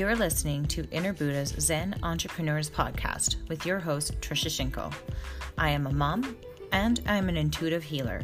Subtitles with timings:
[0.00, 4.90] You're listening to Inner Buddha's Zen Entrepreneurs Podcast with your host, Trisha Shinko.
[5.58, 6.38] I am a mom
[6.72, 8.22] and I'm an intuitive healer.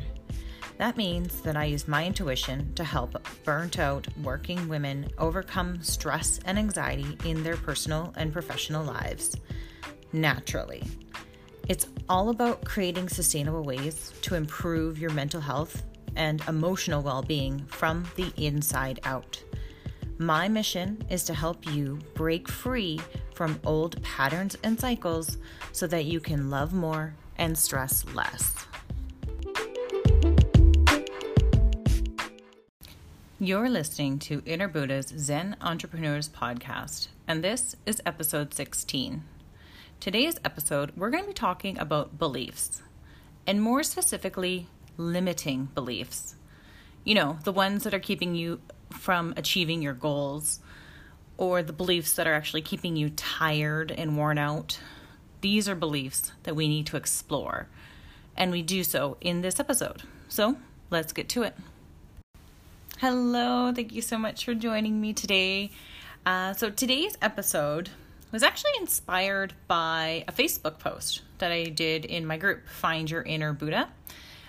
[0.79, 6.41] That means that I use my intuition to help burnt out working women overcome stress
[6.47, 9.37] and anxiety in their personal and professional lives
[10.15, 10.83] naturally.
[11.69, 15.83] It's all about creating sustainable ways to improve your mental health
[16.17, 19.43] and emotional well being from the inside out.
[20.19, 22.99] My mission is to help you break free
[23.35, 25.37] from old patterns and cycles
[25.73, 28.55] so that you can love more and stress less.
[33.39, 39.23] You're listening to Inner Buddha's Zen Entrepreneurs Podcast, and this is episode 16.
[40.01, 42.81] Today's episode, we're going to be talking about beliefs,
[43.47, 46.37] and more specifically, limiting beliefs.
[47.05, 48.61] You know, the ones that are keeping you
[48.91, 50.61] from achieving your goals,
[51.39, 54.79] or the beliefs that are actually keeping you tired and worn out.
[55.41, 57.69] These are beliefs that we need to explore,
[58.37, 60.03] and we do so in this episode.
[60.29, 60.57] So
[60.91, 61.55] let's get to it.
[62.99, 65.71] Hello, thank you so much for joining me today.
[66.25, 67.91] Uh, so, today's episode
[68.33, 73.23] was actually inspired by a Facebook post that I did in my group, Find Your
[73.23, 73.89] Inner Buddha.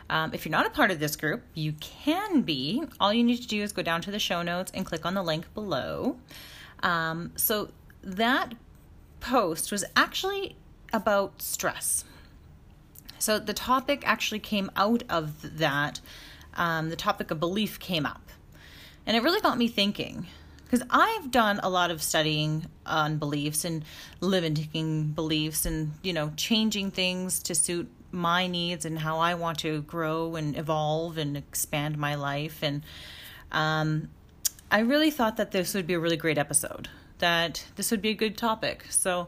[0.10, 2.84] Um, if you're not a part of this group, you can be.
[3.00, 5.14] All you need to do is go down to the show notes and click on
[5.14, 6.18] the link below.
[6.82, 7.72] Um, so
[8.04, 8.54] that
[9.20, 10.56] post was actually
[10.94, 12.06] about stress.
[13.20, 16.00] So the topic actually came out of that.
[16.56, 18.22] Um, the topic of belief came up.
[19.06, 20.28] And it really got me thinking
[20.64, 23.86] because I've done a lot of studying on beliefs and
[24.20, 29.60] limiting beliefs and, you know, changing things to suit my needs and how I want
[29.60, 32.64] to grow and evolve and expand my life.
[32.64, 32.84] And
[33.52, 34.10] um,
[34.72, 38.10] I really thought that this would be a really great episode, that this would be
[38.10, 38.86] a good topic.
[38.90, 39.28] So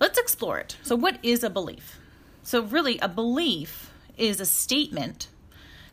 [0.00, 0.76] let's explore it.
[0.82, 1.98] So, what is a belief?
[2.42, 5.28] So, really, a belief is a statement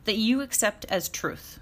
[0.04, 1.60] that you accept as truth.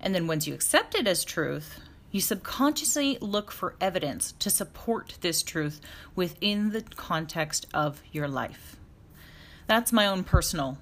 [0.00, 1.80] And then once you accept it as truth,
[2.10, 5.80] you subconsciously look for evidence to support this truth
[6.16, 8.79] within the context of your life.
[9.70, 10.78] That's my own personal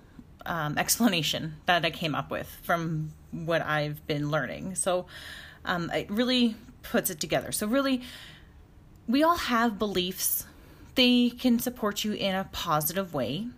[0.46, 4.76] um, explanation that I came up with from what I've been learning.
[4.76, 5.04] So
[5.66, 7.52] um, it really puts it together.
[7.52, 8.00] So, really,
[9.06, 10.46] we all have beliefs,
[10.94, 13.48] they can support you in a positive way.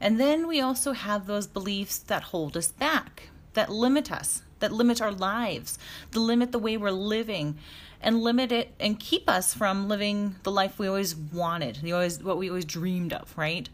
[0.00, 4.72] And then we also have those beliefs that hold us back, that limit us, that
[4.72, 5.78] limit our lives,
[6.10, 7.58] that limit the way we're living,
[8.00, 12.22] and limit it and keep us from living the life we always wanted, the always
[12.22, 13.68] what we always dreamed of, right?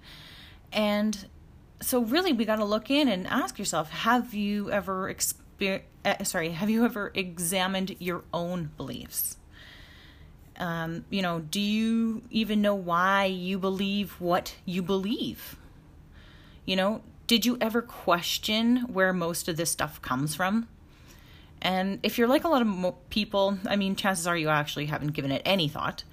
[0.76, 1.26] And
[1.80, 6.22] so really we got to look in and ask yourself, have you ever exper- uh,
[6.22, 9.38] sorry, have you ever examined your own beliefs?
[10.58, 15.56] Um, you know, do you even know why you believe what you believe?
[16.66, 20.68] You know, did you ever question where most of this stuff comes from?
[21.60, 24.86] And if you're like a lot of mo- people, I mean, chances are you actually
[24.86, 26.04] haven't given it any thought.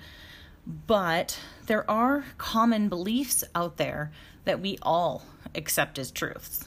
[0.65, 1.37] But
[1.67, 4.11] there are common beliefs out there
[4.45, 5.23] that we all
[5.55, 6.65] accept as truths.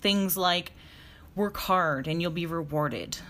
[0.00, 0.72] Things like
[1.34, 3.18] work hard and you'll be rewarded.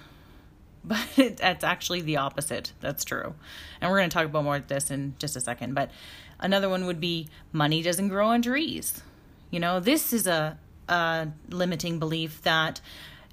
[0.82, 2.72] But that's actually the opposite.
[2.80, 3.34] That's true.
[3.80, 5.74] And we're going to talk about more of this in just a second.
[5.74, 5.90] But
[6.38, 9.02] another one would be money doesn't grow on trees.
[9.50, 10.58] You know, this is a,
[10.88, 12.80] a limiting belief that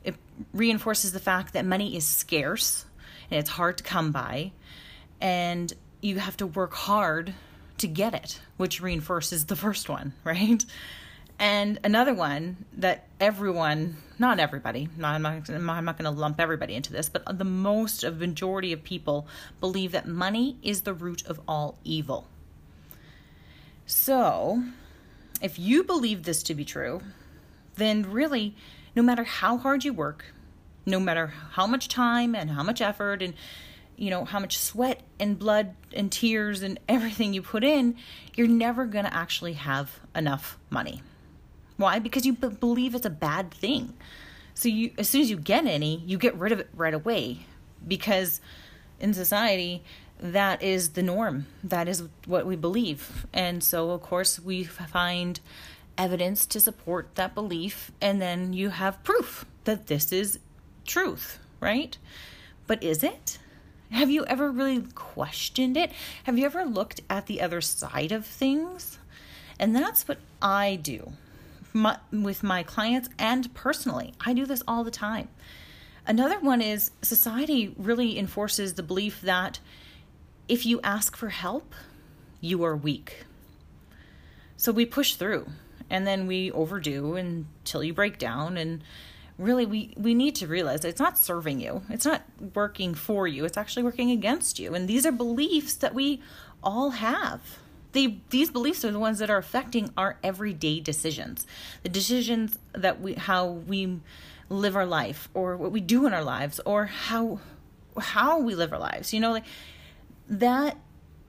[0.03, 0.15] it
[0.51, 2.85] reinforces the fact that money is scarce
[3.31, 4.51] and it's hard to come by.
[5.21, 7.33] And you have to work hard
[7.77, 10.63] to get it, which reinforces the first one, right?
[11.39, 16.39] And another one that everyone, not everybody, not, I'm not, I'm not going to lump
[16.39, 19.27] everybody into this, but the most, a majority of people
[19.59, 22.27] believe that money is the root of all evil.
[23.85, 24.63] So,
[25.41, 27.01] if you believe this to be true,
[27.75, 28.55] then really,
[28.95, 30.33] no matter how hard you work,
[30.87, 33.35] no matter how much time and how much effort and
[33.97, 37.95] you know how much sweat and blood and tears and everything you put in
[38.35, 41.01] you're never going to actually have enough money.
[41.77, 41.99] Why?
[41.99, 43.93] Because you b- believe it's a bad thing.
[44.53, 47.45] So you as soon as you get any you get rid of it right away
[47.85, 48.39] because
[48.99, 49.83] in society
[50.19, 51.45] that is the norm.
[51.63, 53.27] That is what we believe.
[53.33, 55.39] And so of course we find
[55.97, 60.39] evidence to support that belief and then you have proof that this is
[60.85, 61.97] truth right?
[62.65, 63.39] But is it
[63.91, 65.91] have you ever really questioned it?
[66.23, 68.99] Have you ever looked at the other side of things?
[69.59, 71.13] And that's what I do
[71.73, 74.13] my, with my clients and personally.
[74.25, 75.29] I do this all the time.
[76.05, 79.59] Another one is society really enforces the belief that
[80.47, 81.73] if you ask for help,
[82.39, 83.25] you are weak.
[84.55, 85.47] So we push through
[85.89, 88.83] and then we overdo until you break down and
[89.37, 91.83] really we we need to realize it's not serving you.
[91.89, 92.23] It's not
[92.55, 93.45] working for you.
[93.45, 94.73] It's actually working against you.
[94.73, 96.21] And these are beliefs that we
[96.63, 97.41] all have.
[97.93, 101.47] They, these beliefs are the ones that are affecting our everyday decisions.
[101.83, 103.99] The decisions that we how we
[104.49, 107.39] live our life or what we do in our lives or how
[107.99, 109.13] how we live our lives.
[109.13, 109.45] You know, like
[110.27, 110.77] that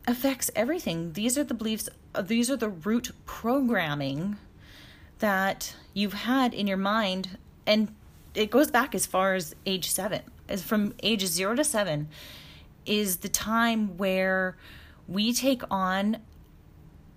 [0.07, 1.13] affects everything.
[1.13, 4.37] These are the beliefs, uh, these are the root programming
[5.19, 7.39] that you've had in your mind.
[7.67, 7.95] And
[8.39, 12.09] it goes back as far as age seven, as from age zero to seven
[12.87, 14.57] is the time where
[15.07, 16.19] we take on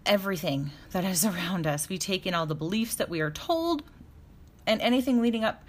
[0.06, 1.88] everything that is around us.
[1.88, 3.84] We take in all the beliefs that we are told
[4.66, 5.64] and anything leading up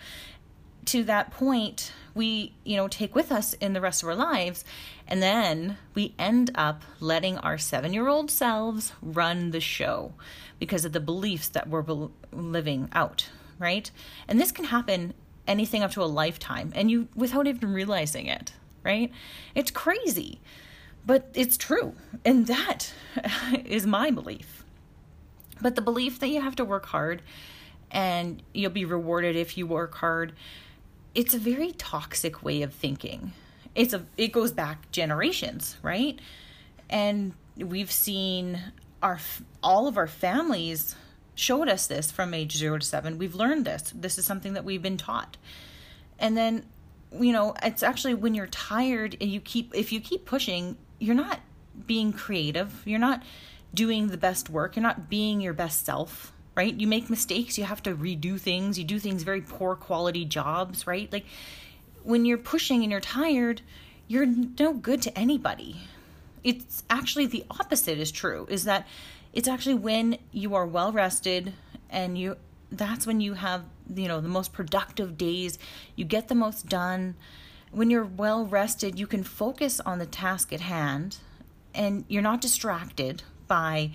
[0.84, 4.64] to that point we you know take with us in the rest of our lives
[5.06, 10.12] and then we end up letting our 7-year-old selves run the show
[10.58, 11.84] because of the beliefs that we're
[12.32, 13.28] living out
[13.60, 13.92] right
[14.26, 15.14] and this can happen
[15.46, 18.52] anything up to a lifetime and you without even realizing it
[18.84, 19.10] right
[19.54, 20.40] it's crazy
[21.04, 21.94] but it's true
[22.24, 22.92] and that
[23.64, 24.64] is my belief
[25.60, 27.22] but the belief that you have to work hard
[27.90, 30.32] and you'll be rewarded if you work hard
[31.14, 33.32] it's a very toxic way of thinking.
[33.74, 36.18] It's a it goes back generations, right?
[36.90, 38.60] And we've seen
[39.02, 39.18] our
[39.62, 40.96] all of our families
[41.34, 43.18] showed us this from age 0 to 7.
[43.18, 43.92] We've learned this.
[43.94, 45.36] This is something that we've been taught.
[46.18, 46.66] And then
[47.14, 51.14] you know, it's actually when you're tired and you keep if you keep pushing, you're
[51.14, 51.40] not
[51.86, 52.82] being creative.
[52.86, 53.22] You're not
[53.74, 54.76] doing the best work.
[54.76, 56.74] You're not being your best self right?
[56.74, 60.86] You make mistakes, you have to redo things, you do things very poor quality jobs,
[60.86, 61.10] right?
[61.12, 61.24] Like
[62.02, 63.62] when you're pushing and you're tired,
[64.06, 65.80] you're no good to anybody.
[66.44, 68.86] It's actually the opposite is true, is that
[69.32, 71.54] it's actually when you are well rested
[71.90, 72.36] and you
[72.72, 73.64] that's when you have,
[73.94, 75.58] you know, the most productive days,
[75.94, 77.14] you get the most done.
[77.70, 81.18] When you're well rested, you can focus on the task at hand
[81.74, 83.92] and you're not distracted by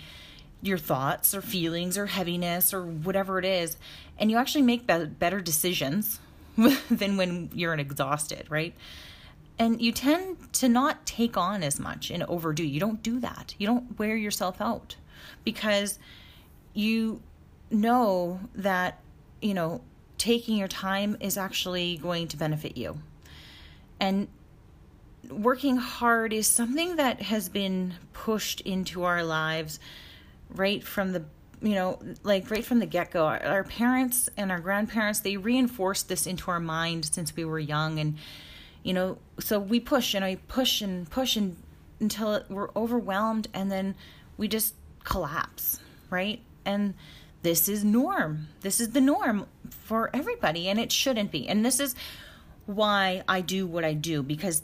[0.62, 3.78] your thoughts or feelings or heaviness or whatever it is.
[4.18, 6.20] And you actually make be- better decisions
[6.90, 8.76] than when you're exhausted right?
[9.60, 12.64] And you tend to not take on as much and overdo.
[12.64, 13.56] You don't do that.
[13.58, 14.98] You don't wear yourself out
[15.44, 16.00] because
[16.74, 17.22] you
[17.70, 19.02] know that
[19.42, 19.82] you know
[20.18, 22.98] taking your time is actually going to benefit you.
[24.00, 24.28] And
[25.30, 29.80] working hard is something that has been pushed into our lives
[30.50, 31.24] right from the
[31.62, 33.26] you know like right from the get-go.
[33.26, 37.60] Our, our parents and our grandparents they reinforced this into our mind since we were
[37.60, 38.00] young.
[38.00, 38.18] And
[38.84, 41.58] you know so we push and i push and push and
[42.00, 43.48] until we're overwhelmed.
[43.54, 43.96] And then
[44.38, 44.76] we just
[45.08, 46.94] collapse right and
[47.42, 51.80] this is norm this is the norm for everybody and it shouldn't be and this
[51.80, 51.96] is
[52.66, 54.62] why i do what i do because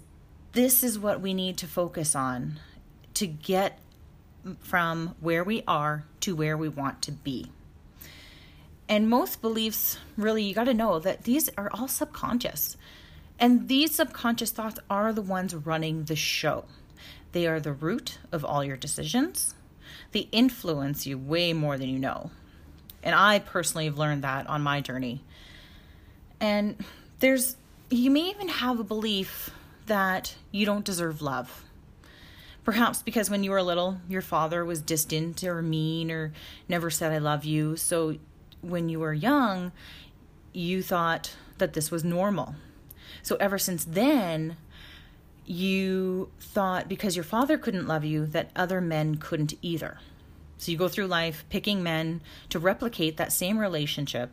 [0.54, 2.60] this is what we need to focus on
[3.14, 3.80] to get
[4.60, 7.52] from where we are to where we want to be.
[8.90, 12.78] And most beliefs, really, you got to know that these are all subconscious.
[13.40, 16.66] And these subconscious thoughts are the ones running the show.
[17.32, 19.56] They are the root of all your decisions.
[20.14, 22.32] They influence you way more than you know.
[23.04, 25.22] And I personally have learned that on my journey.
[26.40, 26.78] And
[27.20, 27.58] there's,
[27.90, 29.50] you may even have a belief
[29.88, 31.66] that you don't deserve love.
[32.64, 36.32] Perhaps because when you were little, your father was distant or mean or
[36.70, 37.76] never said, I love you.
[37.76, 38.16] So
[38.62, 39.74] when you were young,
[40.54, 42.56] you thought that this was normal.
[43.22, 44.58] So ever since then,
[45.46, 50.00] you thought because your father couldn't love you, that other men couldn't either.
[50.58, 54.32] So you go through life picking men to replicate that same relationship,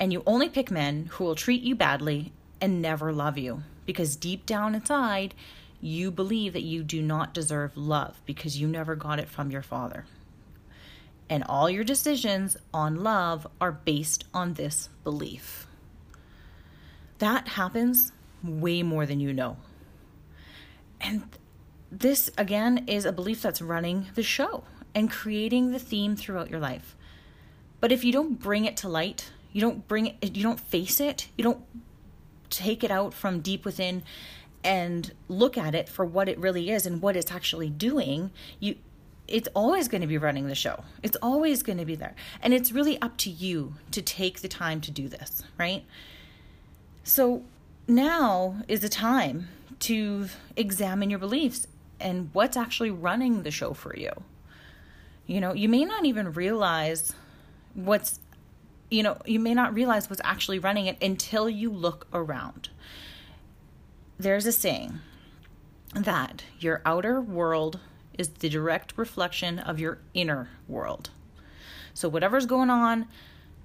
[0.00, 4.16] and you only pick men who will treat you badly and never love you because
[4.16, 5.34] deep down inside,
[5.80, 9.62] you believe that you do not deserve love because you never got it from your
[9.62, 10.06] father.
[11.28, 15.66] And all your decisions on love are based on this belief.
[17.18, 18.12] That happens
[18.42, 19.56] way more than you know.
[21.02, 21.24] And
[21.90, 26.60] this, again, is a belief that's running the show and creating the theme throughout your
[26.60, 26.96] life.
[27.80, 31.00] But if you don't bring it to light, you don't bring it, you don't face
[31.00, 31.60] it, you don't
[32.48, 34.02] take it out from deep within
[34.62, 38.30] and look at it for what it really is and what it's actually doing,
[38.60, 38.76] you
[39.28, 40.84] it's always going to be running the show.
[41.02, 42.14] It's always going to be there.
[42.42, 45.84] And it's really up to you to take the time to do this, right?
[47.02, 47.42] So
[47.92, 49.48] now is the time
[49.80, 51.66] to examine your beliefs
[52.00, 54.10] and what's actually running the show for you.
[55.26, 57.14] You know, you may not even realize
[57.74, 58.18] what's
[58.90, 62.68] you know, you may not realize what's actually running it until you look around.
[64.18, 65.00] There's a saying
[65.94, 67.80] that your outer world
[68.18, 71.08] is the direct reflection of your inner world.
[71.94, 73.06] So, whatever's going on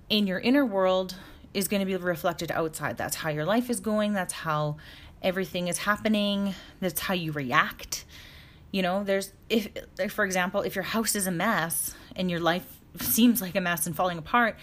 [0.10, 1.16] in your inner world
[1.54, 2.98] is going to be reflected outside.
[2.98, 4.78] That's how your life is going, that's how
[5.22, 8.06] everything is happening, that's how you react.
[8.72, 9.70] You know, there's, if,
[10.10, 13.88] for example, if your house is a mess and your life seems like a mess
[13.88, 14.58] and falling apart,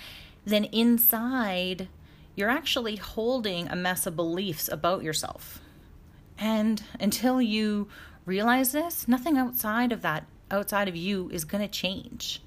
[0.45, 1.88] then inside
[2.37, 5.61] you're actually holding a mess of beliefs about yourself.
[6.38, 7.88] And until you
[8.26, 12.43] realize this, nothing outside of that, outside of you, is going to change.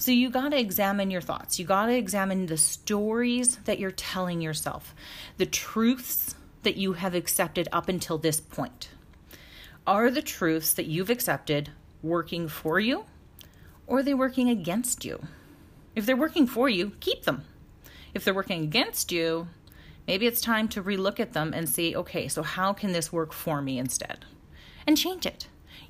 [0.00, 1.58] So you got to examine your thoughts.
[1.58, 4.94] You got to examine the stories that you're telling yourself,
[5.36, 8.88] the truths that you have accepted up until this point.
[9.86, 11.68] Are the truths that you've accepted
[12.02, 13.04] working for you
[13.86, 15.20] or are they working against you?
[15.94, 17.44] If they're working for you, keep them.
[18.14, 19.48] If they're working against you,
[20.06, 23.34] maybe it's time to relook at them and see, okay, so how can this work
[23.34, 24.24] for me instead?
[24.86, 25.48] And change it.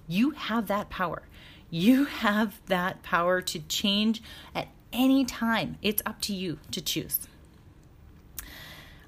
[0.08, 1.22] You have that power.
[1.70, 4.22] You have that power to change
[4.54, 5.78] at any time.
[5.82, 7.28] It's up to you to choose.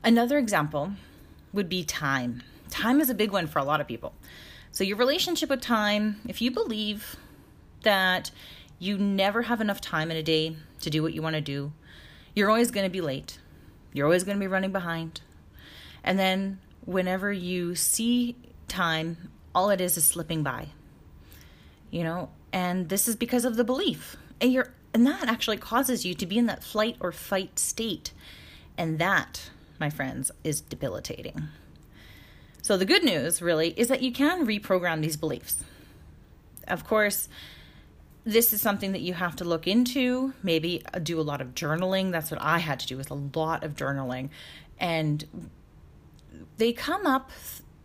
[0.04, 0.92] Another example
[1.52, 2.42] would be time.
[2.70, 4.14] Time is a big one for a lot of people.
[4.70, 7.16] So, your relationship with time, if you believe
[7.82, 8.30] that
[8.78, 11.72] you never have enough time in a day to do what you want to do,
[12.34, 13.38] you're always going to be late,
[13.92, 15.20] you're always going to be running behind.
[16.02, 20.68] And then, whenever you see time, all it is is slipping by.
[21.90, 24.16] You know, and this is because of the belief.
[24.40, 28.12] And you're and that actually causes you to be in that flight or fight state.
[28.76, 31.48] And that, my friends, is debilitating.
[32.60, 35.64] So the good news really is that you can reprogram these beliefs.
[36.68, 37.28] Of course,
[38.24, 41.54] this is something that you have to look into, maybe uh, do a lot of
[41.54, 42.12] journaling.
[42.12, 44.28] That's what I had to do was a lot of journaling.
[44.78, 45.24] And
[46.58, 47.30] they come up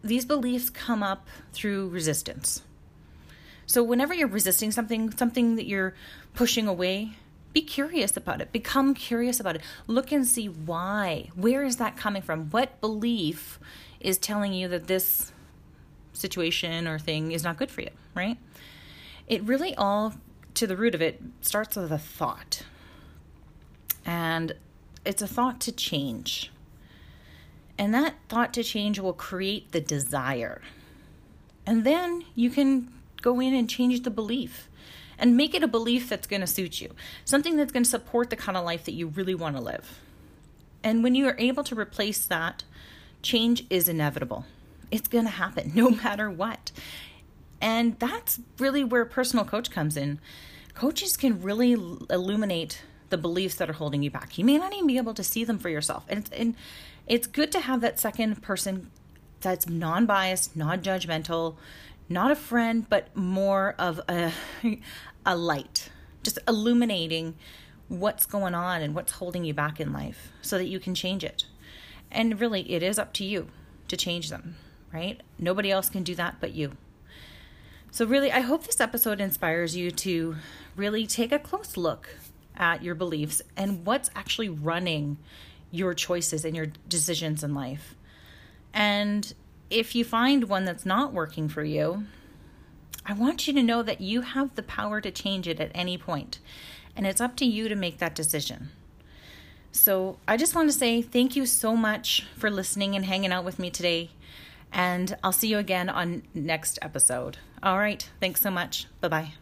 [0.04, 2.62] these beliefs come up through resistance.
[3.68, 5.94] So whenever you're resisting something, something that you're
[6.34, 7.12] pushing away,
[7.52, 8.52] be curious about it.
[8.54, 9.62] Become curious about it.
[9.88, 11.30] Look and see why.
[11.36, 12.50] Where is that coming from?
[12.50, 13.60] What belief
[14.00, 15.34] is telling you that this
[16.14, 18.38] situation or thing is not good for you, right?
[19.28, 20.14] It really all
[20.54, 22.64] to the root of it starts with a thought.
[24.06, 24.54] And
[25.04, 26.52] it's a thought to change.
[27.78, 30.62] And that thought to change will create the desire.
[31.66, 34.70] And then you can go in and change the belief
[35.20, 36.94] and make it a belief that's going to suit you,
[37.26, 40.00] something that's going to support the kind of life that you really want to live.
[40.84, 42.64] And when you are able to replace that,
[43.22, 44.46] change is inevitable.
[44.92, 46.72] It's going to happen no matter what.
[47.60, 50.20] And that's really where personal coach comes in.
[50.76, 54.38] Coaches can really illuminate the beliefs that are holding you back.
[54.38, 56.06] You may not even be able to see them for yourself.
[56.08, 56.56] And, and
[57.08, 58.92] it's good to have that second person
[59.42, 61.56] that's non biased, non judgmental,
[62.10, 64.32] not a friend, but more of a,
[65.26, 65.90] a light,
[66.24, 67.36] just illuminating
[67.88, 71.24] what's going on and what's holding you back in life so that you can change
[71.24, 71.46] it.
[72.12, 73.48] And really, it is up to you
[73.88, 74.56] to change them,
[74.94, 75.22] right?
[75.38, 76.74] Nobody else can do that but you.
[77.92, 80.36] So, really, I hope this episode inspires you to
[80.76, 82.10] really take a close look
[82.56, 85.18] at your beliefs and what's actually running
[85.72, 87.96] your choices and your decisions in life.
[88.74, 89.34] And
[89.70, 92.06] if you find one that's not working for you,
[93.06, 95.98] I want you to know that you have the power to change it at any
[95.98, 96.40] point,
[96.96, 98.70] and it's up to you to make that decision.
[99.72, 103.46] So, I just want to say thank you so much for listening and hanging out
[103.46, 104.12] with me today,
[104.72, 107.38] and I'll see you again on next episode.
[107.62, 108.88] All right, thanks so much.
[109.02, 109.34] Bye bye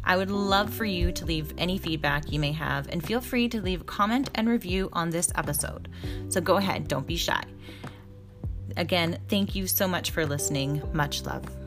[0.02, 3.48] I would love for you to leave any feedback you may have and feel free
[3.50, 5.88] to leave a comment and review on this episode.
[6.30, 7.44] So go ahead, don't be shy.
[8.76, 10.82] Again, thank you so much for listening.
[10.92, 11.61] Much love.